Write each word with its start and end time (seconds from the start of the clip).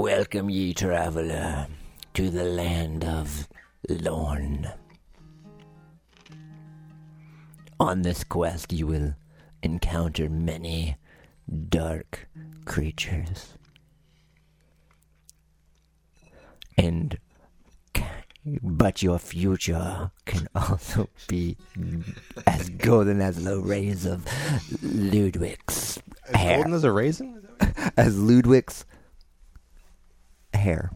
Welcome, 0.00 0.48
ye 0.48 0.72
traveler, 0.72 1.66
to 2.14 2.30
the 2.30 2.44
land 2.44 3.04
of 3.04 3.46
Lorne. 3.86 4.66
On 7.78 8.00
this 8.00 8.24
quest, 8.24 8.72
you 8.72 8.86
will 8.86 9.14
encounter 9.62 10.30
many 10.30 10.96
dark 11.68 12.30
creatures. 12.64 13.58
And 16.78 17.18
but 18.62 19.02
your 19.02 19.18
future 19.18 20.12
can 20.24 20.48
also 20.54 21.10
be 21.28 21.58
as 22.46 22.70
golden 22.70 23.20
as 23.20 23.44
the 23.44 23.58
rays 23.58 24.06
of 24.06 24.26
Ludwig's 24.82 26.00
hair. 26.32 26.56
Golden 26.56 26.72
as 26.72 26.84
a 26.84 26.90
raisin? 26.90 27.36
Is 27.36 27.42
that 27.42 27.76
what- 27.76 27.92
As 27.98 28.18
Ludwig's 28.18 28.86
hair. 30.60 30.90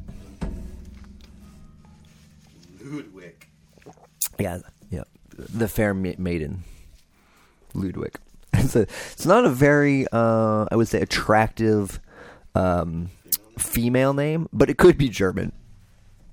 Ludwig. 2.82 3.46
Yeah, 4.38 4.58
yeah. 4.90 5.04
The 5.36 5.68
fair 5.68 5.94
ma- 5.94 6.12
maiden, 6.18 6.64
Ludwig. 7.74 8.14
It's, 8.56 8.76
a, 8.76 8.82
it's 8.82 9.26
not 9.26 9.44
a 9.44 9.50
very, 9.50 10.06
uh, 10.12 10.66
I 10.70 10.76
would 10.76 10.86
say, 10.86 11.00
attractive 11.00 12.00
um, 12.54 13.10
female 13.58 14.14
name, 14.14 14.48
but 14.52 14.70
it 14.70 14.78
could 14.78 14.96
be 14.96 15.08
German. 15.08 15.52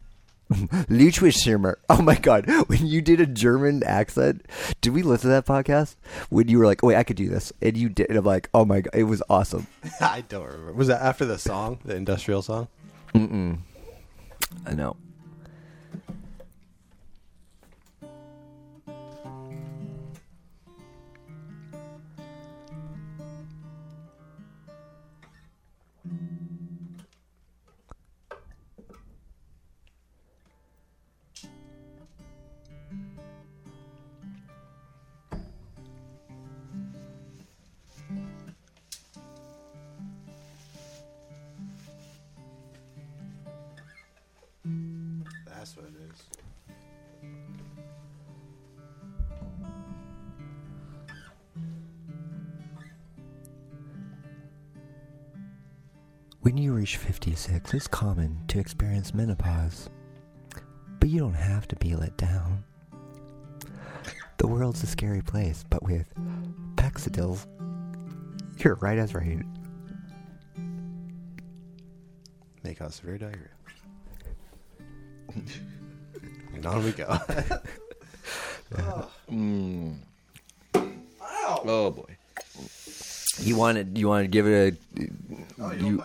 Ludwigschirmer. 0.51 1.75
Oh 1.89 2.01
my 2.01 2.15
god! 2.15 2.45
When 2.67 2.85
you 2.85 3.01
did 3.01 3.19
a 3.21 3.25
German 3.25 3.83
accent, 3.83 4.45
did 4.81 4.93
we 4.93 5.01
listen 5.01 5.29
to 5.31 5.33
that 5.41 5.45
podcast? 5.47 5.95
When 6.29 6.47
you 6.47 6.59
were 6.59 6.65
like, 6.65 6.83
"Oh 6.83 6.87
wait, 6.87 6.97
I 6.97 7.03
could 7.03 7.15
do 7.15 7.27
this," 7.29 7.51
and 7.61 7.75
you 7.75 7.89
did, 7.89 8.09
and 8.09 8.17
I'm 8.19 8.25
like, 8.25 8.49
"Oh 8.53 8.65
my 8.65 8.81
god, 8.81 8.93
it 8.93 9.05
was 9.05 9.23
awesome." 9.29 9.65
I 10.01 10.21
don't 10.27 10.45
remember. 10.45 10.73
Was 10.73 10.89
that 10.89 11.01
after 11.01 11.25
the 11.25 11.39
song, 11.39 11.79
the 11.85 11.95
industrial 11.95 12.41
song? 12.41 12.67
Mm-mm. 13.13 13.57
I 14.65 14.73
know. 14.73 14.95
That's 45.71 45.77
what 45.77 45.85
it 45.85 45.93
is. 46.11 46.21
When 56.41 56.57
you 56.57 56.73
reach 56.73 56.97
56, 56.97 57.73
it's 57.73 57.87
common 57.87 58.41
to 58.49 58.59
experience 58.59 59.13
menopause. 59.13 59.89
But 60.99 61.09
you 61.09 61.19
don't 61.19 61.33
have 61.33 61.67
to 61.69 61.75
be 61.77 61.95
let 61.95 62.17
down. 62.17 62.63
The 64.37 64.47
world's 64.47 64.83
a 64.83 64.87
scary 64.87 65.21
place, 65.21 65.63
but 65.69 65.83
with 65.83 66.11
Paxidil, 66.75 67.45
you're 68.57 68.75
right 68.75 68.97
as 68.97 69.13
rain. 69.13 69.45
May 72.63 72.73
cause 72.73 72.95
severe 72.95 73.17
diarrhea. 73.17 73.60
and 76.53 76.65
on 76.65 76.83
we 76.83 76.91
go. 76.91 77.17
Oh 81.63 81.91
boy. 81.91 82.17
You 83.39 83.55
wanted 83.55 83.97
you 83.97 84.07
wanted 84.07 84.23
to 84.23 84.29
give 84.29 84.47
it 84.47 84.77
a 84.97 85.07
Oh, 85.59 85.71
you 85.71 86.03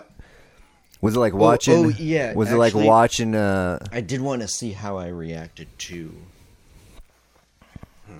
was 1.01 1.15
it 1.15 1.19
like 1.19 1.33
watching 1.33 1.85
oh, 1.85 1.89
yeah, 1.89 2.33
was 2.33 2.51
it 2.51 2.57
like 2.57 2.73
watching 2.73 3.35
uh 3.35 3.79
I 3.91 4.01
did 4.01 4.21
want 4.21 4.41
to 4.41 4.47
see 4.47 4.71
how 4.71 4.97
I 4.97 5.07
reacted 5.07 5.67
to 5.79 6.13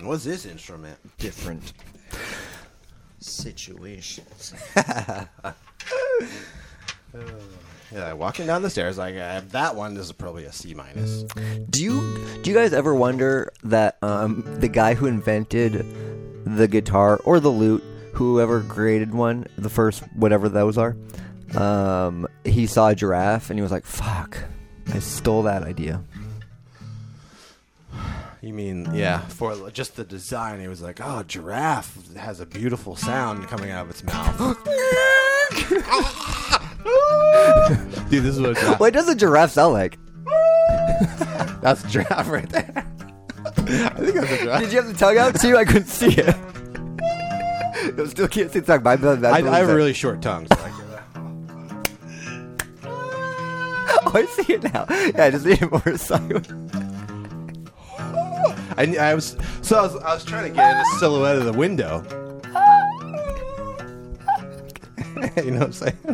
What's 0.02 0.24
this 0.24 0.46
instrument? 0.46 0.98
different 1.18 1.72
situations. 3.20 4.54
Yeah, 7.92 8.12
walking 8.12 8.46
down 8.46 8.62
the 8.62 8.70
stairs, 8.70 8.98
like 8.98 9.16
uh, 9.16 9.40
that 9.50 9.74
one 9.74 9.96
is 9.96 10.12
probably 10.12 10.44
a 10.44 10.52
C 10.52 10.74
minus. 10.74 11.22
Do 11.70 11.82
you 11.82 12.26
do 12.42 12.50
you 12.50 12.56
guys 12.56 12.72
ever 12.72 12.94
wonder 12.94 13.52
that 13.64 13.96
um, 14.02 14.44
the 14.60 14.68
guy 14.68 14.94
who 14.94 15.06
invented 15.06 15.86
the 16.44 16.68
guitar 16.68 17.18
or 17.24 17.40
the 17.40 17.48
lute, 17.48 17.82
whoever 18.12 18.62
created 18.62 19.14
one, 19.14 19.46
the 19.56 19.70
first 19.70 20.02
whatever 20.14 20.48
those 20.48 20.76
are, 20.76 20.96
um, 21.56 22.28
he 22.44 22.66
saw 22.66 22.88
a 22.88 22.94
giraffe 22.94 23.48
and 23.48 23.58
he 23.58 23.62
was 23.62 23.72
like, 23.72 23.86
"Fuck, 23.86 24.44
I 24.92 24.98
stole 24.98 25.44
that 25.44 25.62
idea." 25.62 26.02
You 28.42 28.52
mean, 28.52 28.94
yeah, 28.94 29.20
for 29.20 29.70
just 29.70 29.96
the 29.96 30.04
design, 30.04 30.60
he 30.60 30.68
was 30.68 30.80
like, 30.80 31.00
oh, 31.02 31.24
giraffe 31.24 32.14
has 32.16 32.38
a 32.38 32.46
beautiful 32.46 32.94
sound 32.94 33.48
coming 33.48 33.70
out 33.70 33.86
of 33.86 33.90
its 33.90 34.04
mouth. 34.04 34.58
Dude, 38.10 38.22
this 38.22 38.36
is 38.36 38.40
what 38.40 38.50
a 38.50 38.54
giraffe, 38.54 38.80
What 38.80 38.92
does 38.92 39.08
a 39.08 39.14
giraffe 39.14 39.50
sound 39.50 39.74
like? 39.74 39.98
that's 41.60 41.84
a 41.84 41.88
giraffe 41.88 42.28
right 42.28 42.48
there. 42.48 42.72
I 43.44 43.90
think 43.90 44.14
that's 44.14 44.32
a 44.32 44.38
giraffe. 44.44 44.60
Did 44.60 44.72
you 44.72 44.82
have 44.82 44.88
the 44.88 44.98
tongue 44.98 45.18
out 45.18 45.40
too? 45.40 45.56
I 45.56 45.64
couldn't 45.64 45.88
see 45.88 46.14
it. 46.16 46.34
I 47.98 48.06
still 48.06 48.28
can't 48.28 48.50
see 48.52 48.60
the 48.60 48.78
tongue. 48.78 48.82
My. 48.82 48.92
I, 49.28 49.36
I 49.38 49.58
have 49.58 49.68
really 49.68 49.92
short 49.92 50.22
tongues. 50.22 50.48
so 50.52 50.60
I 50.62 50.70
Oh, 54.06 54.12
I 54.14 54.24
see 54.26 54.54
it 54.54 54.62
now. 54.62 54.86
Yeah, 54.88 55.24
I 55.24 55.30
just 55.30 55.44
need 55.44 55.70
more 55.70 55.98
silent. 55.98 56.50
I, 58.78 58.96
I 58.98 59.14
was 59.14 59.36
so 59.60 59.78
I 59.78 59.82
was, 59.82 59.96
I 59.96 60.14
was 60.14 60.24
trying 60.24 60.48
to 60.48 60.54
get 60.56 60.76
in 60.76 60.80
a 60.80 60.84
silhouette 60.98 61.36
of 61.36 61.44
the 61.44 61.52
window. 61.52 62.02
you 65.44 65.50
know 65.52 65.60
what 65.60 65.66
I'm 65.66 65.72
saying? 65.72 65.96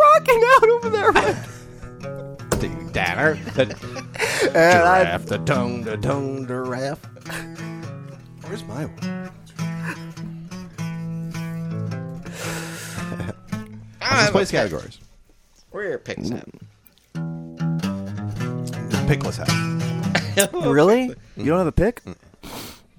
Rocking 0.00 0.42
out 0.52 0.68
over 0.70 0.88
there. 0.90 1.12
Ding, 2.60 2.90
Danner. 2.92 3.34
The 3.54 3.62
And 4.54 4.56
I- 4.82 5.04
giraffe, 5.04 5.26
the 5.26 5.38
tongue, 5.38 5.82
the 5.82 5.96
tongue, 5.96 6.42
the 6.46 6.54
giraffe. 6.64 7.00
Where's 8.46 8.62
my 8.64 8.84
one? 8.86 9.30
Ah, 14.00 14.18
Let's 14.20 14.30
place 14.30 14.50
categories. 14.50 14.98
Where 15.70 15.84
are 15.86 15.88
your 15.90 15.98
picks 15.98 16.30
at? 16.30 16.46
Pickless 19.08 19.36
hat. 19.38 20.50
really? 20.52 21.14
You 21.36 21.44
don't 21.46 21.58
have 21.58 21.66
a 21.66 21.72
pick? 21.72 22.02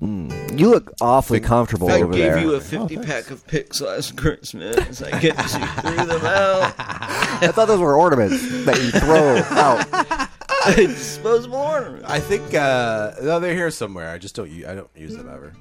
Mm. 0.02 0.60
You 0.60 0.70
look 0.70 0.92
awfully 1.02 1.40
comfortable 1.40 1.90
over 1.90 1.98
there. 1.98 2.04
I 2.04 2.08
over 2.08 2.14
gave 2.14 2.34
there. 2.34 2.40
you 2.42 2.56
a 2.56 2.62
50 2.62 2.98
pack 2.98 3.32
of 3.32 3.48
picks 3.48 3.80
last 3.82 4.18
Christmas. 4.18 5.02
I 5.02 5.20
guess 5.20 5.54
you 5.58 5.66
threw 5.66 6.06
them 6.06 6.26
out. 6.26 6.74
I 6.78 7.52
thought 7.54 7.68
those 7.68 7.80
were 7.80 7.96
ornaments 7.96 8.42
that 8.66 8.78
you 8.78 8.92
throw 8.92 9.38
out. 9.58 10.30
Disposable 10.76 11.58
ornament. 11.58 12.06
I 12.08 12.20
think 12.20 12.54
uh, 12.56 13.12
no, 13.22 13.40
they're 13.40 13.54
here 13.54 13.70
somewhere. 13.72 14.10
I 14.10 14.18
just 14.18 14.36
don't. 14.36 14.50
u- 14.50 14.68
I 14.68 14.74
don't 14.76 14.90
use 14.96 15.16
them 15.16 15.30
ever. 15.30 15.54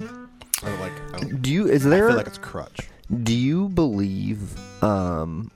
I 0.00 0.66
don't 0.66 0.80
like. 0.80 0.92
I, 1.14 1.18
don't, 1.18 1.42
Do 1.42 1.50
you? 1.52 1.68
Is 1.68 1.82
there 1.84 1.92
I 1.92 1.96
there? 1.96 2.08
feel 2.08 2.16
like 2.18 2.26
it's 2.28 2.38
crutch. 2.38 2.88
do 3.24 3.34
you 3.34 3.68
believe? 3.70 4.56
Um, 4.82 5.50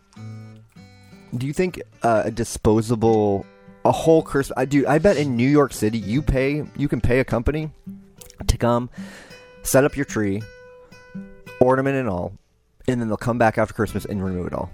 do 1.36 1.46
you 1.46 1.52
think 1.52 1.80
uh, 2.02 2.22
a 2.26 2.30
disposable, 2.30 3.46
a 3.86 3.92
whole 3.92 4.22
Christmas? 4.22 4.54
I 4.56 4.64
do. 4.64 4.86
I 4.86 4.98
bet 4.98 5.16
in 5.16 5.36
New 5.36 5.48
York 5.48 5.72
City, 5.72 5.98
you 5.98 6.20
pay. 6.22 6.64
You 6.76 6.88
can 6.88 7.00
pay 7.00 7.20
a 7.20 7.24
company 7.24 7.70
to 8.46 8.58
come 8.58 8.90
set 9.62 9.84
up 9.84 9.96
your 9.96 10.04
tree, 10.04 10.42
ornament 11.60 11.96
and 11.96 12.08
all, 12.08 12.32
and 12.88 13.00
then 13.00 13.08
they'll 13.08 13.16
come 13.16 13.38
back 13.38 13.58
after 13.58 13.74
Christmas 13.74 14.04
and 14.04 14.24
remove 14.24 14.46
it 14.46 14.52
all. 14.52 14.70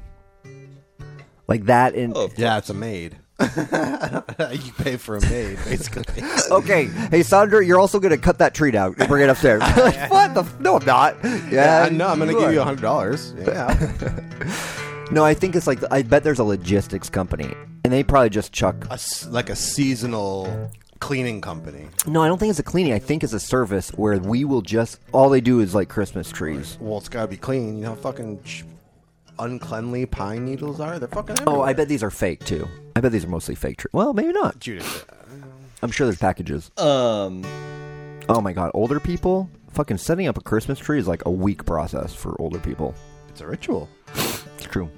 Like 1.49 1.65
that 1.67 1.95
in 1.95 2.13
Oh, 2.17 2.31
Yeah, 2.37 2.59
it's 2.59 2.71
a 2.71 2.75
maid. 2.75 3.17
you 3.43 4.73
pay 4.79 4.97
for 4.97 5.17
a 5.17 5.21
maid, 5.23 5.59
basically. 5.65 6.23
Okay, 6.51 6.85
hey 7.11 7.23
Sandra, 7.23 7.65
you're 7.65 7.79
also 7.81 7.99
gonna 7.99 8.19
cut 8.19 8.39
that 8.39 8.55
tree 8.55 8.71
down 8.71 8.95
and 8.99 9.09
bring 9.09 9.23
it 9.25 9.31
upstairs. 9.31 9.63
What 10.11 10.35
the? 10.35 10.43
F- 10.43 10.61
no, 10.61 10.77
I'm 10.77 10.85
not. 10.85 11.17
Yeah, 11.25 11.49
yeah, 11.51 11.89
no, 11.91 12.09
I'm 12.09 12.19
gonna 12.19 12.35
give 12.35 12.53
you 12.53 12.61
a 12.61 12.65
hundred 12.65 12.83
dollars. 12.83 13.35
Yeah, 13.39 13.75
No, 15.11 15.25
I 15.25 15.35
think 15.35 15.55
it's 15.57 15.67
like 15.67 15.81
I 15.91 16.03
bet 16.03 16.25
there's 16.25 16.39
a 16.39 16.45
logistics 16.45 17.11
company, 17.11 17.55
and 17.85 17.93
they 17.93 18.03
probably 18.03 18.31
just 18.31 18.53
chuck. 18.53 18.87
a 18.91 18.95
s 18.95 19.27
like 19.27 19.51
a 19.51 19.57
seasonal 19.57 20.71
cleaning 21.01 21.41
company. 21.41 21.89
No, 22.07 22.23
I 22.23 22.29
don't 22.29 22.39
think 22.39 22.51
it's 22.51 22.59
a 22.59 22.63
cleaning. 22.63 22.93
I 22.95 22.99
think 22.99 23.23
it's 23.23 23.33
a 23.35 23.41
service 23.41 23.91
where 23.91 24.19
we 24.19 24.45
will 24.45 24.63
just 24.63 25.01
all 25.13 25.29
they 25.29 25.41
do 25.43 25.61
is 25.61 25.75
like 25.75 25.89
Christmas 25.91 26.31
trees. 26.31 26.79
Well, 26.81 26.99
it's 26.99 27.09
gotta 27.11 27.29
be 27.29 27.37
clean. 27.37 27.77
You 27.77 27.83
know, 27.85 27.89
how 27.91 27.97
fucking 27.97 28.41
sh- 28.45 28.63
uncleanly 29.39 30.07
pine 30.07 30.45
needles 30.47 30.81
are? 30.81 30.99
They're 30.99 31.09
fucking. 31.09 31.37
Oh, 31.47 31.61
I 31.61 31.73
bet 31.75 31.89
these 31.89 32.03
are 32.03 32.11
fake 32.11 32.45
too. 32.45 32.67
I 32.97 33.01
bet 33.01 33.13
these 33.13 33.25
are 33.25 33.29
mostly 33.29 33.55
fake. 33.55 33.79
Tr- 33.79 33.89
well, 33.93 34.15
maybe 34.15 34.33
not. 34.33 34.61
Judith. 34.61 35.05
I'm 35.83 35.91
sure 35.91 36.07
there's 36.07 36.19
packages. 36.19 36.71
Um, 36.79 37.45
Oh 38.29 38.41
my 38.41 38.53
god, 38.53 38.71
older 38.73 39.01
people 39.01 39.51
fucking 39.73 39.99
setting 39.99 40.27
up 40.29 40.39
a 40.39 40.41
Christmas 40.41 40.79
tree 40.79 40.99
is 40.99 41.09
like 41.09 41.25
a 41.27 41.31
week 41.31 41.67
process 41.67 42.15
for 42.15 42.41
older 42.41 42.59
people. 42.61 42.95
It's 43.33 43.41
a 43.41 43.47
ritual. 43.47 43.89
It's 44.15 44.65
true. 44.65 44.91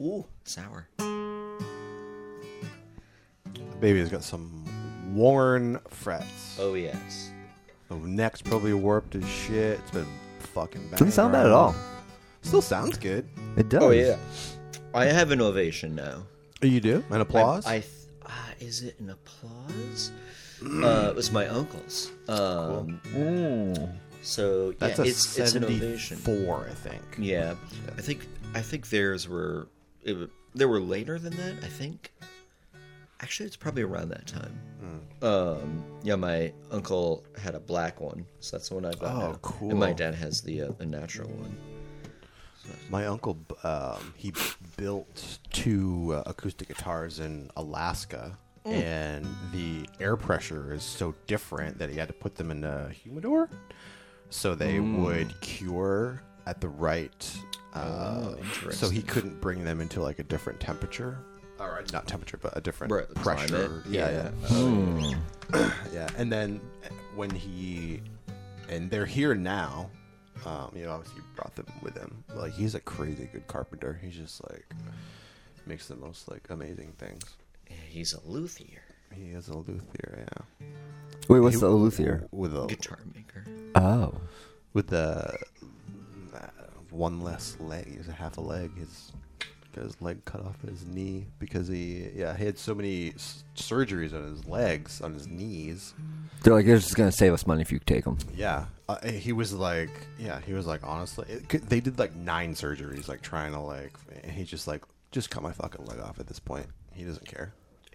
ooh, 0.00 0.24
sour. 0.44 0.88
Baby 3.80 3.98
has 3.98 4.08
got 4.08 4.22
some 4.22 4.64
worn 5.14 5.80
frets. 5.88 6.56
Oh 6.58 6.74
yes. 6.74 7.30
The 7.88 7.96
neck's 7.96 8.40
probably 8.40 8.72
warped 8.72 9.14
as 9.16 9.28
shit. 9.28 9.80
It's 9.80 9.90
been 9.90 10.06
fucking. 10.38 10.82
Bad. 10.88 10.98
Doesn't 10.98 11.12
sound 11.12 11.32
bad 11.32 11.46
at 11.46 11.52
all. 11.52 11.74
Still 12.42 12.62
sounds 12.62 12.96
good. 12.98 13.28
It 13.56 13.68
does. 13.68 13.82
Oh 13.82 13.90
yeah. 13.90 14.16
I 14.94 15.06
have 15.06 15.30
an 15.32 15.40
ovation 15.42 15.94
now. 15.94 16.22
You 16.62 16.80
do? 16.80 17.04
An 17.10 17.20
applause? 17.20 17.66
I, 17.66 17.74
I 17.74 17.80
th- 17.80 17.92
uh, 18.24 18.30
is 18.60 18.82
it 18.82 18.98
an 19.00 19.10
applause? 19.10 20.10
Uh, 20.62 21.08
it 21.10 21.16
was 21.16 21.30
my 21.32 21.46
uncle's. 21.46 22.12
Um, 22.28 23.00
So 24.22 24.70
yeah, 24.70 24.74
That's 24.78 24.98
a 24.98 25.02
it's 25.04 25.38
it's 25.38 25.54
an 25.54 25.64
ovation. 25.64 26.16
74, 26.16 26.66
I 26.68 26.74
think. 26.74 27.02
Yeah, 27.18 27.54
I 27.96 28.00
think 28.00 28.26
I 28.54 28.60
think 28.60 28.88
theirs 28.90 29.28
were 29.28 29.68
it, 30.02 30.30
they 30.54 30.64
were 30.64 30.80
later 30.80 31.18
than 31.18 31.36
that. 31.36 31.62
I 31.62 31.68
think. 31.68 32.12
Actually, 33.20 33.46
it's 33.46 33.56
probably 33.56 33.82
around 33.82 34.10
that 34.10 34.26
time. 34.26 34.58
Um, 35.22 35.82
yeah, 36.02 36.16
my 36.16 36.52
uncle 36.70 37.24
had 37.40 37.54
a 37.54 37.60
black 37.60 38.00
one, 38.00 38.26
so 38.40 38.56
that's 38.56 38.68
the 38.68 38.74
one 38.74 38.84
I 38.84 38.92
got. 38.92 39.14
Oh, 39.14 39.18
now. 39.18 39.38
cool. 39.40 39.70
And 39.70 39.80
my 39.80 39.92
dad 39.94 40.14
has 40.14 40.42
the 40.42 40.62
uh, 40.62 40.72
the 40.76 40.84
natural 40.86 41.28
one. 41.30 41.56
My 42.90 43.06
uncle, 43.06 43.38
um, 43.62 44.12
he 44.16 44.32
built 44.76 45.38
two 45.52 46.12
uh, 46.14 46.24
acoustic 46.26 46.68
guitars 46.68 47.20
in 47.20 47.48
Alaska, 47.56 48.36
and 48.66 49.26
the 49.52 49.88
air 50.00 50.16
pressure 50.16 50.72
is 50.72 50.82
so 50.82 51.14
different 51.26 51.78
that 51.78 51.88
he 51.90 51.96
had 51.96 52.08
to 52.08 52.14
put 52.14 52.34
them 52.34 52.50
in 52.50 52.64
a 52.64 52.88
humidor, 52.90 53.48
so 54.30 54.54
they 54.54 54.80
would 54.80 55.38
cure 55.40 56.22
at 56.46 56.60
the 56.60 56.68
right. 56.68 57.36
Uh, 57.74 58.34
Oh, 58.38 58.70
so 58.70 58.88
he 58.88 59.02
couldn't 59.02 59.40
bring 59.40 59.62
them 59.64 59.80
into 59.80 60.00
like 60.02 60.18
a 60.18 60.22
different 60.24 60.58
temperature, 60.60 61.18
or 61.60 61.82
not 61.92 62.06
temperature, 62.06 62.38
but 62.38 62.56
a 62.56 62.60
different 62.60 62.92
Right, 62.92 63.12
pressure. 63.14 63.46
climate. 63.48 63.86
Yeah, 63.88 64.10
yeah. 64.10 64.30
Oh, 64.50 65.14
Yeah, 65.92 66.08
and 66.16 66.32
then 66.32 66.60
uh, 66.84 66.88
when 67.14 67.30
he 67.30 68.00
and 68.68 68.90
they're 68.90 69.06
here 69.06 69.34
now, 69.34 69.90
um, 70.44 70.72
you 70.74 70.84
know, 70.84 70.92
obviously 70.92 71.22
brought 71.34 71.54
them 71.54 71.66
with 71.82 71.96
him. 71.96 72.24
Like 72.34 72.52
he's 72.52 72.74
a 72.74 72.80
crazy 72.80 73.28
good 73.32 73.46
carpenter. 73.46 73.98
He's 74.02 74.14
just 74.16 74.42
like 74.50 74.66
makes 75.66 75.86
the 75.88 75.96
most 75.96 76.30
like 76.30 76.48
amazing 76.50 76.92
things. 76.98 77.22
Yeah, 77.68 77.76
He's 77.88 78.12
a 78.14 78.20
luthier, 78.28 78.82
He 79.14 79.30
is 79.30 79.48
a 79.48 79.56
luthier, 79.56 80.26
yeah. 80.28 80.66
Wait, 81.28 81.40
what's 81.40 81.54
He- 81.56 81.60
the 81.60 81.68
luthier? 81.70 82.26
with 82.32 82.56
a 82.56 82.66
guitar 82.66 82.98
maker. 83.14 83.44
Oh. 83.74 84.14
with 84.74 84.88
the 84.88 85.34
uh, 86.34 86.38
one 86.90 87.20
less 87.20 87.56
leg. 87.60 87.96
He's 87.96 88.08
a 88.08 88.12
half 88.12 88.36
a 88.36 88.40
leg. 88.40 88.76
His 88.78 89.12
got 89.74 89.84
his 89.84 90.00
leg 90.00 90.24
cut 90.24 90.40
off 90.40 90.56
at 90.64 90.70
his 90.70 90.86
knee 90.86 91.26
because 91.38 91.68
he 91.68 92.08
yeah 92.14 92.34
he 92.36 92.44
had 92.46 92.58
so 92.58 92.74
many 92.74 93.10
s- 93.14 93.44
surgeries 93.56 94.14
on 94.14 94.22
his 94.30 94.46
legs 94.46 95.00
on 95.02 95.12
his 95.14 95.26
knees. 95.26 95.92
They're 96.42 96.54
like, 96.54 96.64
they're 96.66 96.76
just 96.78 96.94
going 96.96 97.10
to 97.10 97.16
save 97.16 97.32
us 97.32 97.46
money 97.46 97.60
if 97.62 97.72
you 97.72 97.78
take 97.80 98.04
them. 98.04 98.16
Yeah, 98.34 98.66
uh, 98.88 99.04
he 99.08 99.32
was 99.32 99.52
like, 99.52 99.90
yeah, 100.18 100.40
he 100.40 100.52
was 100.52 100.66
like, 100.66 100.80
honestly, 100.84 101.26
it, 101.28 101.48
could- 101.48 101.68
they 101.68 101.80
did 101.80 101.98
like 101.98 102.14
nine 102.14 102.54
surgeries, 102.54 103.08
like 103.08 103.20
trying 103.20 103.52
to 103.52 103.60
like, 103.60 103.92
and 104.22 104.30
he 104.32 104.44
just 104.44 104.66
like, 104.68 104.82
just 105.10 105.28
cut 105.30 105.42
my 105.42 105.52
fucking 105.52 105.84
leg 105.86 105.98
off 106.00 106.20
at 106.20 106.26
this 106.26 106.38
point. 106.38 106.66
He 106.96 107.04
doesn't 107.04 107.26
care. 107.26 107.52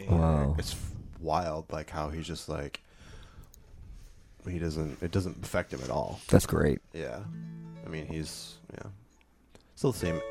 Wow. 0.08 0.56
It's 0.58 0.76
wild, 1.20 1.66
like 1.72 1.90
how 1.90 2.10
he's 2.10 2.26
just 2.26 2.48
like, 2.48 2.82
he 4.48 4.60
doesn't, 4.60 5.02
it 5.02 5.12
doesn't 5.12 5.44
affect 5.44 5.74
him 5.74 5.82
at 5.84 5.90
all. 5.90 6.20
That's 6.28 6.46
great. 6.46 6.80
Yeah, 6.94 7.20
I 7.86 7.90
mean, 7.90 8.06
he's 8.06 8.58
yeah, 8.74 8.90
still 9.76 9.92
the 9.92 10.00
same, 10.00 10.22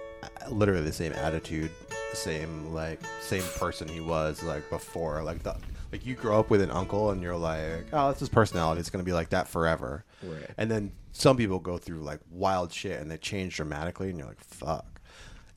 literally 0.50 0.82
the 0.82 0.92
same 0.92 1.12
attitude, 1.12 1.70
the 2.10 2.16
same 2.16 2.72
like 2.72 3.00
same 3.20 3.44
person 3.56 3.86
he 3.88 4.00
was 4.00 4.42
like 4.42 4.68
before. 4.70 5.22
Like 5.22 5.42
the 5.42 5.56
like 5.92 6.06
you 6.06 6.14
grow 6.14 6.40
up 6.40 6.50
with 6.50 6.60
an 6.60 6.70
uncle 6.70 7.10
and 7.10 7.22
you're 7.22 7.36
like, 7.36 7.86
oh, 7.92 8.08
that's 8.08 8.20
his 8.20 8.28
personality. 8.28 8.80
It's 8.80 8.90
gonna 8.90 9.04
be 9.04 9.12
like 9.12 9.30
that 9.30 9.48
forever. 9.48 10.04
Right. 10.22 10.50
And 10.58 10.70
then 10.70 10.92
some 11.12 11.36
people 11.36 11.58
go 11.58 11.78
through 11.78 12.00
like 12.00 12.20
wild 12.30 12.72
shit 12.72 13.00
and 13.00 13.10
they 13.10 13.18
change 13.18 13.56
dramatically, 13.56 14.10
and 14.10 14.18
you're 14.18 14.28
like, 14.28 14.40
fuck. 14.40 14.99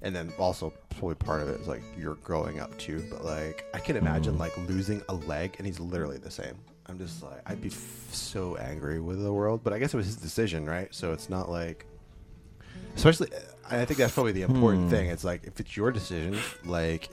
And 0.03 0.15
then 0.15 0.33
also 0.37 0.73
probably 0.91 1.15
part 1.15 1.41
of 1.41 1.49
it 1.49 1.61
is 1.61 1.67
like 1.67 1.81
you're 1.97 2.15
growing 2.15 2.59
up 2.59 2.77
too. 2.77 3.03
But 3.09 3.23
like 3.23 3.65
I 3.73 3.79
can 3.79 3.95
imagine 3.95 4.35
mm. 4.35 4.39
like 4.39 4.55
losing 4.69 5.01
a 5.09 5.13
leg 5.13 5.55
and 5.57 5.65
he's 5.65 5.79
literally 5.79 6.17
the 6.17 6.31
same. 6.31 6.55
I'm 6.87 6.97
just 6.97 7.23
like 7.23 7.41
I'd 7.45 7.61
be 7.61 7.69
f- 7.69 8.09
so 8.11 8.55
angry 8.57 8.99
with 8.99 9.23
the 9.23 9.31
world. 9.31 9.61
But 9.63 9.73
I 9.73 9.79
guess 9.79 9.93
it 9.93 9.97
was 9.97 10.05
his 10.05 10.17
decision, 10.17 10.65
right? 10.65 10.93
So 10.93 11.13
it's 11.13 11.29
not 11.29 11.49
like, 11.49 11.85
especially. 12.95 13.29
I 13.71 13.85
think 13.85 13.97
that's 13.97 14.13
probably 14.13 14.33
the 14.33 14.41
important 14.41 14.83
hmm. 14.83 14.89
thing. 14.89 15.09
It's 15.09 15.23
like 15.23 15.45
if 15.45 15.59
it's 15.59 15.77
your 15.77 15.91
decision, 15.91 16.37
like 16.65 17.09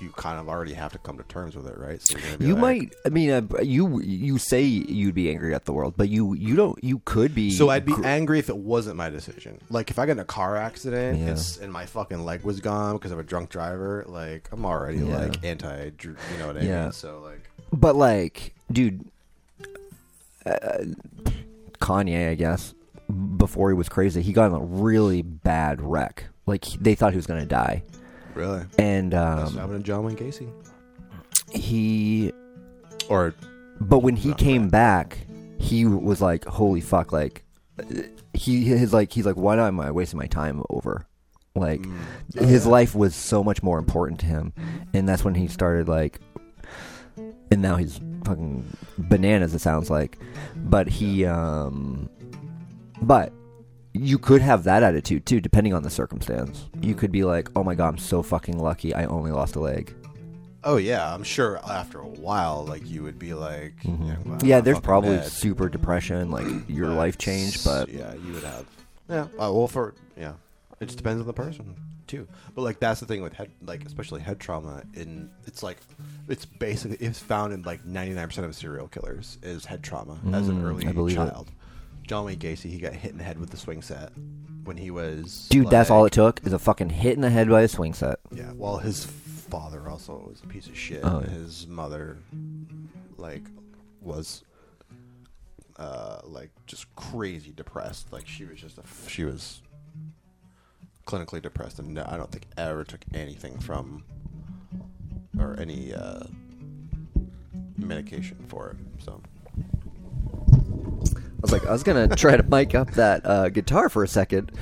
you 0.00 0.10
kind 0.10 0.38
of 0.38 0.48
already 0.48 0.74
have 0.74 0.92
to 0.92 0.98
come 0.98 1.16
to 1.18 1.24
terms 1.24 1.56
with 1.56 1.66
it, 1.66 1.76
right? 1.78 2.00
So 2.02 2.16
you're 2.18 2.26
gonna 2.26 2.38
be 2.38 2.46
You 2.46 2.54
like- 2.54 2.60
might. 2.62 2.94
I 3.04 3.08
mean, 3.08 3.30
uh, 3.30 3.42
you 3.62 4.00
you 4.00 4.38
say 4.38 4.62
you'd 4.62 5.14
be 5.14 5.30
angry 5.30 5.54
at 5.54 5.64
the 5.64 5.72
world, 5.72 5.94
but 5.96 6.08
you 6.08 6.34
you 6.34 6.54
don't. 6.56 6.82
You 6.82 7.00
could 7.04 7.34
be. 7.34 7.50
So 7.50 7.68
I'd 7.70 7.84
be 7.86 7.92
gr- 7.92 8.04
angry 8.06 8.38
if 8.38 8.48
it 8.48 8.56
wasn't 8.56 8.96
my 8.96 9.08
decision. 9.10 9.60
Like 9.70 9.90
if 9.90 9.98
I 9.98 10.06
got 10.06 10.12
in 10.12 10.18
a 10.18 10.24
car 10.24 10.56
accident 10.56 11.18
Yeah. 11.18 11.64
and 11.64 11.72
my 11.72 11.86
fucking 11.86 12.24
leg 12.24 12.42
was 12.42 12.60
gone 12.60 12.96
because 12.96 13.10
of 13.12 13.18
a 13.18 13.22
drunk 13.24 13.48
driver, 13.50 14.04
like 14.08 14.48
I'm 14.52 14.64
already 14.66 14.98
Yeah. 14.98 15.18
like 15.18 15.44
anti, 15.44 15.90
you 16.02 16.14
know 16.38 16.46
what 16.48 16.56
I 16.58 16.60
Yeah. 16.60 16.82
mean? 16.84 16.92
So 16.92 17.20
like, 17.22 17.48
But 17.72 17.96
like, 17.96 18.54
dude, 18.70 19.04
uh, 20.44 20.84
Kanye, 21.80 22.30
I 22.30 22.34
guess, 22.34 22.74
before 23.36 23.70
he 23.70 23.74
was 23.74 23.88
crazy, 23.88 24.22
he 24.22 24.32
got 24.32 24.46
in 24.46 24.52
a 24.54 24.58
really 24.60 25.22
bad 25.22 25.80
wreck. 25.80 26.24
Like 26.46 26.64
they 26.80 26.94
thought 26.94 27.12
he 27.12 27.16
was 27.16 27.26
gonna 27.26 27.44
die, 27.46 27.82
really, 28.36 28.62
and 28.78 29.12
that's 29.12 29.50
um, 29.52 29.56
happened 29.58 29.84
to 29.84 29.86
John 29.86 30.04
Wayne 30.04 30.16
Gacy. 30.16 30.50
he. 31.52 32.32
Or 33.08 33.34
But 33.80 34.00
when 34.00 34.16
he 34.16 34.34
came 34.34 34.68
back, 34.68 35.18
he 35.58 35.84
was 35.84 36.20
like, 36.20 36.44
"Holy 36.44 36.80
fuck!" 36.80 37.12
Like, 37.12 37.44
he 38.34 38.64
his 38.64 38.92
like 38.92 39.12
he's 39.12 39.26
like, 39.26 39.36
"Why 39.36 39.56
am 39.66 39.80
I 39.80 39.90
wasting 39.90 40.18
my 40.18 40.26
time 40.26 40.62
over?" 40.70 41.06
Like, 41.54 41.80
Mm. 41.80 42.46
his 42.46 42.66
life 42.66 42.94
was 42.94 43.14
so 43.14 43.42
much 43.42 43.62
more 43.62 43.78
important 43.78 44.20
to 44.20 44.26
him, 44.26 44.52
and 44.92 45.08
that's 45.08 45.24
when 45.24 45.34
he 45.34 45.46
started 45.48 45.88
like. 45.88 46.20
And 47.50 47.62
now 47.62 47.76
he's 47.76 48.00
fucking 48.24 48.64
bananas. 48.98 49.54
It 49.54 49.60
sounds 49.60 49.88
like, 49.88 50.18
but 50.56 50.88
he, 50.88 51.24
um, 51.24 52.10
but 53.00 53.32
you 53.96 54.18
could 54.18 54.42
have 54.42 54.64
that 54.64 54.82
attitude 54.82 55.26
too, 55.26 55.40
depending 55.40 55.74
on 55.74 55.82
the 55.82 55.90
circumstance. 55.90 56.68
You 56.80 56.94
could 56.94 57.12
be 57.12 57.24
like, 57.24 57.48
"Oh 57.56 57.62
my 57.64 57.74
god, 57.74 57.88
I'm 57.88 57.98
so 57.98 58.22
fucking 58.22 58.58
lucky. 58.58 58.94
I 58.94 59.04
only 59.06 59.30
lost 59.32 59.56
a 59.56 59.60
leg." 59.60 59.94
oh 60.68 60.78
yeah, 60.78 61.14
I'm 61.14 61.22
sure 61.22 61.58
after 61.64 62.00
a 62.00 62.06
while, 62.08 62.64
like 62.66 62.84
you 62.90 63.04
would 63.04 63.20
be 63.20 63.34
like, 63.34 63.74
yeah, 63.84 63.92
well, 63.92 64.08
Mm-hmm. 64.38 64.46
Yeah, 64.46 64.58
I'm 64.58 64.64
there's 64.64 64.80
probably 64.80 65.18
dead. 65.18 65.30
super 65.30 65.68
depression, 65.68 66.32
like 66.32 66.46
your 66.68 66.88
life 66.88 67.18
changed, 67.18 67.64
but 67.64 67.88
yeah, 67.88 68.12
you 68.14 68.32
would 68.32 68.42
have. 68.42 68.66
Yeah, 69.08 69.22
uh, 69.34 69.52
well, 69.52 69.68
for 69.68 69.94
yeah, 70.16 70.32
it 70.80 70.86
just 70.86 70.96
depends 70.98 71.20
on 71.20 71.26
the 71.28 71.32
person 71.32 71.76
too. 72.08 72.26
But 72.56 72.62
like 72.62 72.80
that's 72.80 72.98
the 72.98 73.06
thing 73.06 73.22
with 73.22 73.32
head, 73.32 73.52
like 73.62 73.84
especially 73.84 74.22
head 74.22 74.40
trauma. 74.40 74.82
In 74.94 75.30
it's 75.46 75.62
like 75.62 75.76
it's 76.28 76.44
basically 76.44 76.96
it's 76.98 77.20
found 77.20 77.52
in 77.52 77.62
like 77.62 77.84
99 77.84 78.26
percent 78.26 78.46
of 78.48 78.56
serial 78.56 78.88
killers 78.88 79.38
is 79.44 79.64
head 79.66 79.84
trauma 79.84 80.18
as 80.32 80.48
an 80.48 80.56
Mm, 80.60 80.64
early 80.64 80.92
believe 80.92 81.16
it. 81.16 81.32
John 82.06 82.24
Wayne 82.24 82.38
Gacy, 82.38 82.70
he 82.70 82.78
got 82.78 82.92
hit 82.92 83.12
in 83.12 83.18
the 83.18 83.24
head 83.24 83.38
with 83.38 83.50
the 83.50 83.56
swing 83.56 83.82
set 83.82 84.12
when 84.64 84.76
he 84.76 84.90
was 84.90 85.46
Dude, 85.48 85.70
that's 85.70 85.90
all 85.90 86.00
it 86.00 86.04
like- 86.04 86.12
took 86.12 86.46
is 86.46 86.52
a 86.52 86.58
fucking 86.58 86.90
hit 86.90 87.14
in 87.14 87.20
the 87.20 87.30
head 87.30 87.48
by 87.48 87.62
a 87.62 87.68
swing 87.68 87.94
set. 87.94 88.18
Yeah, 88.32 88.52
well, 88.54 88.78
his 88.78 89.04
father 89.04 89.88
also 89.88 90.24
was 90.28 90.40
a 90.42 90.46
piece 90.46 90.66
of 90.66 90.76
shit. 90.76 91.00
Oh, 91.04 91.20
yeah. 91.20 91.30
His 91.30 91.66
mother, 91.66 92.18
like, 93.16 93.42
was, 94.00 94.42
uh, 95.78 96.20
like 96.24 96.50
just 96.66 96.94
crazy 96.96 97.52
depressed. 97.52 98.12
Like 98.12 98.26
she 98.26 98.44
was 98.44 98.58
just 98.60 98.78
a, 98.78 98.82
f- 98.82 99.08
she 99.08 99.24
was 99.24 99.62
clinically 101.06 101.42
depressed, 101.42 101.78
and 101.78 101.98
I 101.98 102.16
don't 102.16 102.30
think 102.32 102.46
ever 102.56 102.82
took 102.84 103.00
anything 103.14 103.58
from 103.58 104.04
or 105.38 105.54
any 105.60 105.92
uh, 105.92 106.20
medication 107.76 108.38
for 108.48 108.70
it. 108.70 108.76
So 109.04 109.20
I 111.36 111.40
was 111.42 111.52
like, 111.52 111.66
I 111.66 111.72
was 111.72 111.82
gonna 111.82 112.08
try 112.16 112.36
to 112.36 112.42
mic 112.42 112.74
up 112.74 112.90
that 112.92 113.24
uh, 113.24 113.48
guitar 113.48 113.88
for 113.88 114.02
a 114.02 114.08
second, 114.08 114.52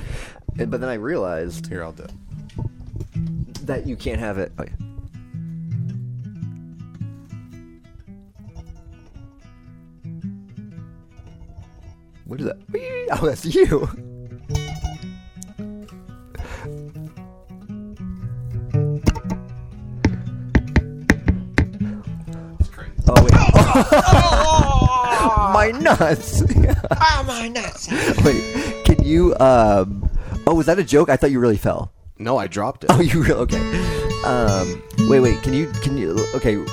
and- 0.59 0.69
but 0.69 0.81
then 0.81 0.89
I 0.89 0.95
realized 0.95 1.67
here, 1.67 1.83
I'll 1.83 1.91
do 1.91 2.03
it. 2.03 3.65
that 3.65 3.87
you 3.87 3.95
can't 3.95 4.19
have 4.19 4.37
it. 4.37 4.51
Oh, 4.59 4.63
yeah. 4.63 4.73
What 12.25 12.39
is 12.39 12.47
that? 12.47 12.57
Oh, 13.11 13.25
that's 13.25 13.45
you. 13.45 13.87
It's 22.59 22.69
crazy. 22.69 22.91
Oh 23.07 23.23
wait. 23.23 23.31
my 25.55 25.71
nuts. 25.71 26.43
Oh 26.91 27.23
my 27.25 27.47
nuts! 27.47 27.89
wait, 28.23 28.85
can 28.85 29.03
you? 29.03 29.35
Um. 29.37 30.07
Oh, 30.45 30.53
was 30.53 30.65
that 30.67 30.77
a 30.77 30.83
joke? 30.83 31.09
I 31.09 31.15
thought 31.17 31.31
you 31.31 31.39
really 31.39 31.57
fell. 31.57 31.91
No, 32.19 32.37
I 32.37 32.45
dropped 32.47 32.83
it. 32.83 32.91
Oh, 32.93 33.01
you 33.11 33.23
really? 33.23 33.39
Okay. 33.41 34.21
Um. 34.23 34.83
Wait, 35.09 35.19
wait. 35.21 35.41
Can 35.41 35.53
you? 35.53 35.71
Can 35.81 35.97
you? 35.97 36.15
Okay. 36.35 36.63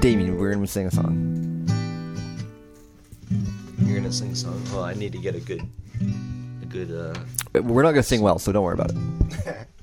Damien, 0.00 0.36
we're 0.38 0.52
gonna 0.52 0.66
sing 0.66 0.86
a 0.86 0.90
song. 0.90 1.12
You're 3.78 3.96
gonna 3.98 4.12
sing 4.12 4.32
a 4.32 4.36
song. 4.36 4.60
Well, 4.72 4.84
I 4.84 4.94
need 4.94 5.12
to 5.12 5.18
get 5.18 5.34
a 5.34 5.40
good, 5.40 5.62
a 6.62 6.66
good. 6.66 6.90
uh 6.90 7.60
We're 7.62 7.82
not 7.82 7.90
gonna 7.92 8.02
sing 8.02 8.22
well, 8.22 8.38
so 8.38 8.52
don't 8.52 8.64
worry 8.64 8.74
about 8.74 8.90
it. 8.90 8.96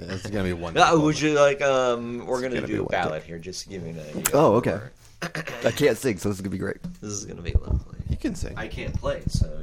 It's 0.00 0.30
gonna 0.30 0.44
be 0.44 0.52
one. 0.52 0.76
uh, 0.78 0.96
Would 0.96 1.20
you 1.20 1.34
like? 1.34 1.60
Um, 1.60 2.24
we're 2.24 2.40
gonna, 2.40 2.54
gonna 2.54 2.68
do 2.68 2.84
a 2.84 2.88
ballad 2.88 3.24
here, 3.24 3.36
just 3.40 3.64
to 3.64 3.68
give 3.68 3.82
you 3.82 3.88
an 3.88 3.98
idea. 3.98 4.22
Oh, 4.32 4.54
okay. 4.56 4.70
Or- 4.70 4.92
I 5.22 5.70
can't 5.72 5.96
sing, 5.98 6.18
so 6.18 6.28
this 6.28 6.36
is 6.38 6.40
gonna 6.42 6.50
be 6.50 6.58
great. 6.58 6.76
This 7.00 7.10
is 7.12 7.24
gonna 7.24 7.42
be 7.42 7.52
lovely. 7.52 7.98
You 8.08 8.16
can 8.16 8.34
sing. 8.34 8.54
I 8.56 8.68
can't 8.68 8.94
play, 8.98 9.22
so 9.28 9.60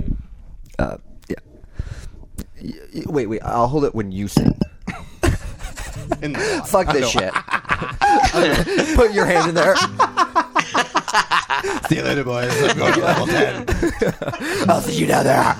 Uh. 0.79 0.97
Yeah. 1.29 1.35
Y- 2.61 2.73
y- 2.93 3.03
Wait, 3.07 3.27
wait. 3.27 3.41
I'll 3.43 3.67
hold 3.67 3.85
it 3.85 3.95
when 3.95 4.11
you 4.11 4.27
sing. 4.27 4.57
In 6.21 6.33
the- 6.33 6.63
Fuck 6.67 6.91
this 6.93 7.09
shit. 7.09 7.33
Put 8.95 9.13
your 9.13 9.25
hand 9.25 9.49
in 9.49 9.55
there. 9.55 9.75
See 11.87 11.95
you 11.97 12.03
later, 12.03 12.23
boys. 12.23 12.51
I'm 12.63 12.77
going 12.77 12.93
to 12.93 12.99
level 13.01 13.27
ten. 13.27 13.65
I'll 14.69 14.81
see 14.81 14.95
you 14.99 15.07
down 15.07 15.23
there. 15.23 15.55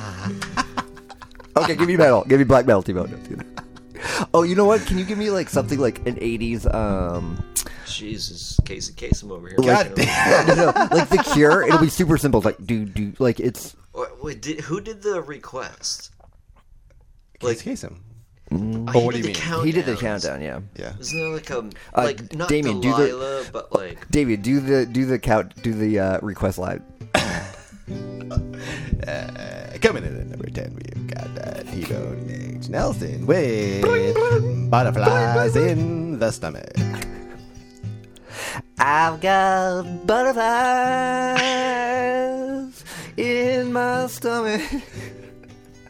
okay, 1.57 1.75
give 1.75 1.87
me 1.87 1.95
metal. 1.97 2.23
Give 2.27 2.37
me 2.39 2.43
black 2.43 2.65
metal, 2.65 2.83
T-Bone. 2.83 3.54
Oh, 4.33 4.43
you 4.43 4.55
know 4.55 4.65
what? 4.65 4.85
Can 4.85 4.97
you 4.97 5.05
give 5.05 5.17
me 5.17 5.29
like 5.31 5.49
something 5.49 5.79
like 5.79 5.99
an 6.07 6.15
'80s, 6.15 6.71
um, 6.73 7.43
Jesus, 7.87 8.59
Casey 8.65 8.93
Kasem 8.93 9.31
over 9.31 9.47
here. 9.49 9.57
God 9.57 9.93
damn. 9.95 10.47
no, 10.47 10.55
no, 10.55 10.65
like 10.95 11.09
The 11.09 11.23
Cure? 11.33 11.63
It'll 11.67 11.79
be 11.79 11.89
super 11.89 12.17
simple. 12.17 12.39
It's 12.39 12.45
like 12.45 12.65
do 12.65 12.85
do 12.85 13.13
like 13.19 13.39
it's 13.39 13.75
Wait, 13.93 14.09
wait, 14.23 14.41
did, 14.41 14.59
who 14.61 14.81
did 14.81 15.01
the 15.01 15.21
request? 15.21 16.11
Case 17.39 17.61
Kasem. 17.63 17.97
Oh, 18.51 18.85
Oh, 18.93 18.99
what 19.05 19.13
do 19.15 19.19
you 19.19 19.25
mean? 19.25 19.35
he 19.65 19.71
did 19.71 19.85
the 19.85 19.95
countdown. 19.95 20.41
Yeah, 20.41 20.59
Yeah. 20.77 20.93
Isn't 20.99 21.17
there 21.19 21.29
like 21.33 21.49
a 21.49 21.57
Uh, 21.59 22.03
like 22.03 22.35
not 22.35 22.47
Damien, 22.47 22.79
do 22.79 22.91
the- 22.95 23.07
Delilah, 23.07 23.45
but 23.51 23.73
like 23.73 24.07
David, 24.11 24.43
do 24.43 24.59
the 24.59 24.85
do 24.85 25.05
the 25.05 25.17
count, 25.19 25.61
do 25.63 25.73
the 25.73 25.99
uh, 25.99 26.19
request 26.21 26.57
live. 26.59 26.81
Uh, 29.07 29.77
coming 29.81 30.03
in 30.03 30.19
at 30.19 30.25
number 30.27 30.49
10, 30.49 30.73
we've 30.73 31.07
got 31.07 31.27
uh, 31.37 31.61
T-Bone 31.71 32.24
H. 32.24 32.24
Nelson 32.75 33.25
with 33.25 33.83
Butterflies 34.69 35.55
in 35.55 36.19
the 36.19 36.29
Stomach. 36.29 36.75
I've 38.77 39.21
got 39.21 40.05
butterflies 40.05 40.43
in 43.15 43.71
my 43.71 44.07
stomach. 44.07 44.61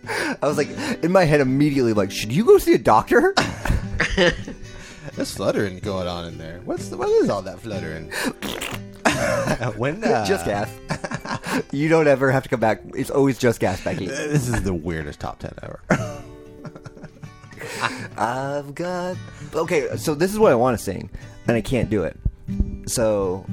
I 0.07 0.37
was 0.43 0.57
like, 0.57 0.69
in 1.03 1.11
my 1.11 1.23
head 1.23 1.41
immediately, 1.41 1.93
like, 1.93 2.11
should 2.11 2.31
you 2.31 2.45
go 2.45 2.59
see 2.59 2.75
a 2.75 2.77
doctor? 2.77 3.33
There's 5.15 5.33
fluttering 5.33 5.79
going 5.79 6.07
on 6.07 6.27
in 6.27 6.37
there. 6.37 6.61
What's 6.65 6.89
the, 6.89 6.97
what 6.97 7.09
is 7.09 7.31
all 7.31 7.41
that 7.41 7.59
fluttering? 7.61 8.11
when 9.75 10.03
uh, 10.03 10.23
just 10.27 10.45
gas. 10.45 10.69
you 11.71 11.89
don't 11.89 12.07
ever 12.07 12.29
have 12.29 12.43
to 12.43 12.49
come 12.49 12.59
back. 12.59 12.83
It's 12.93 13.09
always 13.09 13.39
just 13.39 13.59
gas, 13.59 13.83
Becky. 13.83 14.05
This 14.05 14.47
is 14.47 14.61
the 14.61 14.75
weirdest 14.75 15.19
top 15.19 15.39
10 15.39 15.55
ever. 15.63 15.79
I've 18.17 18.73
got. 18.75 19.17
Okay, 19.53 19.87
so 19.97 20.15
this 20.15 20.31
is 20.31 20.39
what 20.39 20.51
I 20.51 20.55
want 20.55 20.77
to 20.77 20.83
sing, 20.83 21.09
and 21.47 21.55
I 21.57 21.61
can't 21.61 21.89
do 21.89 22.03
it. 22.03 22.17
So 22.87 23.45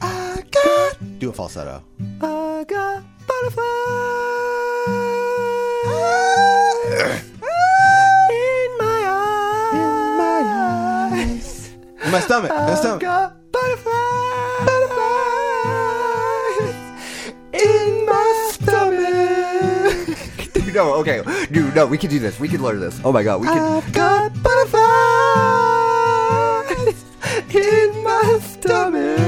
I 0.00 0.42
got. 0.50 1.18
Do 1.18 1.30
a 1.30 1.32
falsetto. 1.32 1.82
I 2.20 2.64
got 2.66 3.02
butterflies 3.26 3.64
ah! 5.86 6.20
in 8.30 8.78
my 8.78 9.00
eyes. 11.12 11.70
In 12.04 12.10
my 12.10 12.20
stomach. 12.20 12.50
In 12.50 12.56
my 12.56 12.74
stomach. 12.74 13.00
got 13.00 13.32
butterflies, 13.32 13.39
Dude, 20.70 20.76
no, 20.76 20.94
okay, 21.00 21.20
dude, 21.50 21.74
no, 21.74 21.84
we 21.84 21.98
can 21.98 22.08
do 22.10 22.20
this. 22.20 22.38
We 22.38 22.46
can 22.48 22.62
learn 22.62 22.78
this. 22.78 23.00
Oh 23.04 23.10
my 23.10 23.24
god, 23.24 23.40
we 23.40 23.48
can. 23.48 23.58
I've 23.58 23.92
got 23.92 24.32
butterflies 24.40 24.78
in 27.52 28.04
my 28.04 28.38
stomach. 28.40 29.18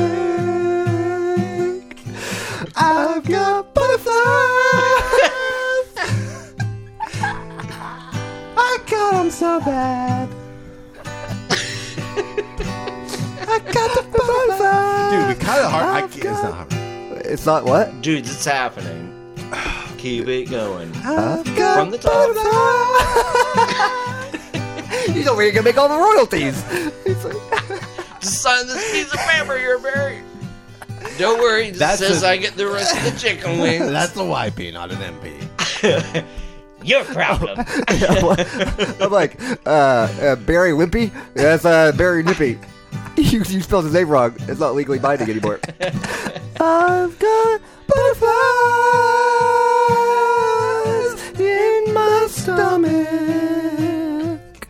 I've 2.76 3.25
got 3.25 3.75
butterflies. 3.75 4.14
I 8.56 8.78
got 8.88 9.14
'em 9.14 9.30
so 9.32 9.58
bad. 9.62 10.28
I 13.49 13.58
got 13.72 13.94
the 13.96 14.02
butterflies. 14.12 15.12
Dude, 15.12 15.26
we 15.28 15.34
kind 15.44 15.61
of 15.64 15.70
hard. 15.72 15.84
I, 15.87 16.02
I've 16.04 16.11
can't- 16.12 16.25
it's 16.25 16.25
not 16.25 16.42
got- 16.42 16.54
hard. 16.54 17.26
It's 17.26 17.46
not 17.46 17.64
what? 17.64 18.00
dudes, 18.00 18.30
it's 18.30 18.44
happening. 18.44 19.01
Keep 20.02 20.26
it 20.26 20.50
going. 20.50 20.92
I've 20.97 21.47
From 21.47 21.90
the 21.92 21.99
top. 21.99 22.35
He's 25.14 25.28
over 25.28 25.40
here 25.42 25.52
gonna 25.52 25.62
make 25.62 25.78
all 25.78 25.88
the 25.88 25.97
royalties. 25.97 26.61
Just 28.21 28.42
sign 28.42 28.66
this 28.66 28.90
piece 28.90 29.14
of 29.14 29.21
paper, 29.21 29.56
you're 29.56 29.78
married. 29.78 30.25
Don't 31.18 31.38
worry, 31.38 31.68
it 31.68 31.76
That's 31.76 32.00
says 32.00 32.25
a- 32.25 32.30
I 32.30 32.37
get 32.37 32.56
the 32.56 32.66
rest 32.66 32.97
of 32.97 33.04
the 33.04 33.16
chicken 33.16 33.61
wings. 33.61 33.87
That's 33.92 34.16
a 34.16 34.25
YP, 34.25 34.73
not 34.73 34.90
an 34.90 34.99
MP. 34.99 36.25
Your 36.82 37.04
problem. 37.04 37.64
I'm 39.00 39.12
like, 39.12 39.40
uh, 39.64 39.68
uh, 39.71 40.35
Barry 40.35 40.73
Wimpy? 40.73 41.12
That's 41.35 41.64
uh, 41.64 41.92
Barry 41.92 42.25
Nippy. 42.25 42.59
You, 43.16 43.38
you 43.38 43.61
spelled 43.61 43.85
his 43.85 43.94
name 43.94 44.09
wrong. 44.09 44.35
It's 44.49 44.59
not 44.59 44.75
legally 44.75 44.99
binding 44.99 45.30
anymore. 45.30 45.61
I've 46.59 47.16
got 47.21 47.61
butterflies 47.87 49.32
stomach. 52.33 52.99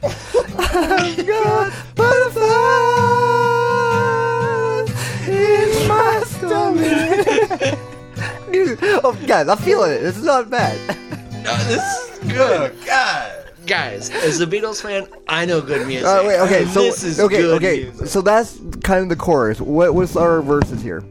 I've 0.02 1.26
got 1.26 1.72
butterflies 1.94 2.48
in 5.28 5.88
my 5.88 6.22
stomach. 6.26 7.78
Dude, 8.52 8.78
oh, 8.82 9.18
guys, 9.26 9.48
I'm 9.48 9.58
feeling 9.58 9.92
it. 9.92 10.00
This 10.00 10.16
is 10.18 10.24
not 10.24 10.50
bad. 10.50 10.76
no, 11.44 11.56
this 11.64 11.82
is 11.82 12.32
good. 12.32 12.74
God. 12.84 13.38
Guys, 13.66 14.10
as 14.10 14.40
a 14.40 14.46
Beatles 14.46 14.82
fan, 14.82 15.06
I 15.28 15.44
know 15.46 15.60
good 15.60 15.86
music. 15.86 16.04
Uh, 16.04 16.24
wait, 16.26 16.40
okay, 16.40 16.64
so 16.66 16.82
this 16.82 17.04
is 17.04 17.20
okay, 17.20 17.42
good 17.42 17.54
okay, 17.54 17.84
music. 17.84 18.08
so 18.08 18.20
that's 18.20 18.58
kind 18.82 19.04
of 19.04 19.08
the 19.08 19.14
chorus. 19.14 19.60
What 19.60 19.94
was 19.94 20.16
our 20.16 20.42
verses 20.42 20.82
here? 20.82 21.04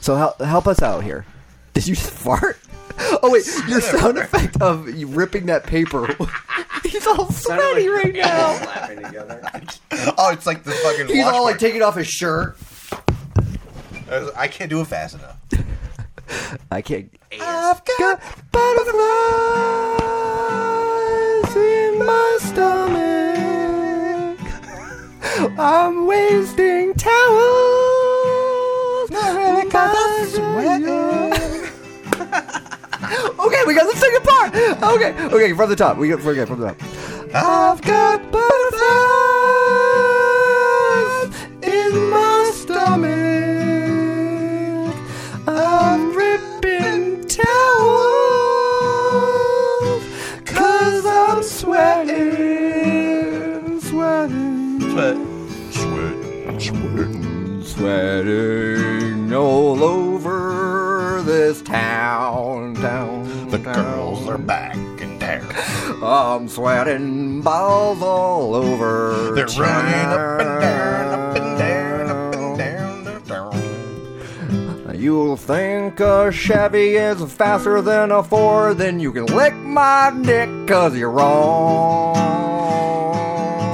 So 0.00 0.16
help 0.16 0.38
help 0.40 0.66
us 0.66 0.82
out 0.82 1.02
here. 1.02 1.24
Did 1.72 1.86
you 1.86 1.94
just 1.94 2.10
fart? 2.10 2.58
Oh 3.22 3.30
wait, 3.32 3.46
your 3.68 3.80
sound 3.80 4.18
effect 4.18 4.60
of 4.60 4.88
you 4.94 5.06
ripping 5.08 5.46
that 5.46 5.64
paper. 5.64 6.06
He's 6.84 7.06
all 7.06 7.30
sweaty 7.32 7.88
right 7.88 8.14
now. 8.14 8.52
Laughing 8.52 9.02
together. 9.02 9.40
Oh, 10.16 10.30
it's 10.32 10.46
like 10.46 10.62
the 10.64 10.70
fucking. 10.72 11.08
He's 11.08 11.24
all 11.24 11.42
like 11.44 11.58
taking 11.58 11.82
off 11.82 11.96
his 11.96 12.06
shirt. 12.06 12.56
I 14.36 14.46
can't 14.48 14.70
do 14.70 14.80
it 14.80 14.86
fast 14.86 15.16
enough. 15.16 15.36
I 16.70 16.80
can't. 16.80 17.12
I've 17.40 17.82
got 17.98 18.20
butterflies 18.52 18.98
in 21.56 21.98
my 21.98 22.38
stomach. 22.40 24.38
I'm 25.58 26.06
wasting 26.06 26.94
towels. 26.94 27.18
Not 29.10 29.34
really, 29.36 29.68
cause 29.70 29.96
I'm 29.98 30.26
sweating. 30.28 31.07
okay, 33.38 33.62
we 33.66 33.74
got 33.74 33.92
the 33.92 33.98
second 33.98 34.24
part. 34.24 34.54
Okay, 34.94 35.14
okay, 35.34 35.52
from 35.54 35.70
the 35.70 35.76
top. 35.76 35.96
We 35.96 36.08
got 36.08 36.20
okay, 36.20 36.44
from 36.44 36.60
the 36.60 36.68
top. 36.68 36.82
I've 37.34 37.82
got 37.82 38.32
butterflies 38.32 39.27
Sweating 66.48 67.42
balls 67.42 68.00
all 68.00 68.54
over. 68.54 69.32
They're 69.34 69.44
running 69.46 70.08
up 70.08 70.40
and 70.40 70.60
down, 70.60 71.06
up 71.08 71.36
and 71.36 71.58
down, 71.58 72.10
up 72.10 72.34
and 72.34 72.58
down, 72.58 73.04
down, 73.04 73.52
down. 73.52 74.96
You'll 74.98 75.36
think 75.36 76.00
a 76.00 76.32
Chevy 76.32 76.96
is 76.96 77.22
faster 77.32 77.82
than 77.82 78.10
a 78.10 78.22
Ford, 78.22 78.78
then 78.78 78.98
you 78.98 79.12
can 79.12 79.26
lick 79.26 79.54
my 79.54 80.10
dick 80.22 80.48
cause 80.66 80.96
you're 80.96 81.10
wrong. 81.10 82.14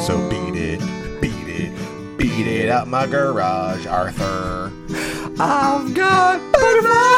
So 0.01 0.19
beat 0.29 0.57
it, 0.57 0.81
beat 1.21 1.49
it, 1.49 2.19
beat 2.19 2.47
it 2.47 2.71
out 2.71 2.89
my 2.89 3.07
garage, 3.07 3.87
Arthur. 3.87 4.73
I've 5.39 5.95
got 5.95 6.41
butterflies 6.53 7.15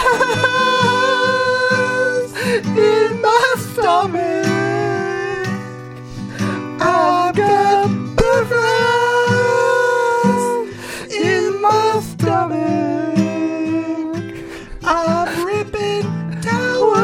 in 2.77 3.23
my 3.23 3.55
stomach. 3.59 4.56
I've 6.88 7.35
got 7.35 7.88
butterflies 8.16 8.62
in 11.12 11.61
my 11.61 12.00
stomach. 12.00 13.16
I'm 14.85 15.47
ripping 15.47 16.40
towels 16.40 16.95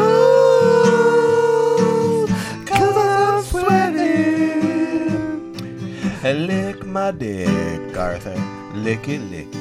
cause 2.65 2.97
I'm 2.97 3.43
sweating. 3.43 4.73
Lick 6.47 6.87
my 6.87 7.11
dick, 7.11 7.97
Arthur. 7.97 8.39
Lick 8.75 9.09
it, 9.09 9.21
lick 9.31 9.49
it. 9.53 9.57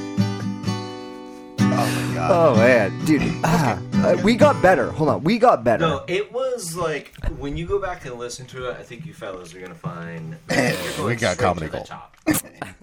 Oh 1.60 1.88
my 1.96 2.14
god. 2.14 2.32
Oh 2.32 2.56
man, 2.56 3.06
dude, 3.06 3.24
ah, 3.44 3.80
uh, 4.04 4.16
we 4.24 4.36
got 4.36 4.62
better. 4.62 4.92
Hold 4.92 5.10
on, 5.10 5.24
we 5.24 5.38
got 5.40 5.64
better. 5.64 5.88
No, 5.88 6.04
it 6.08 6.32
was 6.32 6.76
like 6.76 7.12
when 7.42 7.58
you 7.58 7.66
go 7.66 7.80
back 7.80 8.06
and 8.06 8.18
listen 8.20 8.46
to 8.48 8.70
it. 8.70 8.78
I 8.80 8.84
think 8.84 9.06
you 9.06 9.14
fellas 9.14 9.54
are 9.56 9.60
gonna 9.60 9.74
find 9.74 10.38
that 10.48 10.84
you're 10.84 10.94
going 10.94 11.08
We 11.08 11.16
got 11.16 11.34
straight 11.34 11.46
comedy 11.46 11.66
to 11.66 11.72
the 11.72 11.78
gold. 11.80 11.88
top. 11.88 12.16